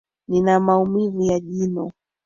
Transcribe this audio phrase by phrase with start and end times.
[0.27, 1.91] Nina maumivu ya jino